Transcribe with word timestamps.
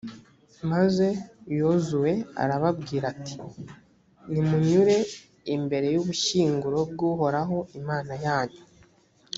maze 0.71 1.07
yozuwe 1.59 2.11
arababwira 2.43 3.05
ati 3.13 3.35
«nimunyure 4.31 4.97
imbere 5.55 5.87
y’ubushyinguro 5.95 6.79
bw’uhoraho, 6.91 7.57
imana 7.79 8.13
yanyu. 8.25 8.61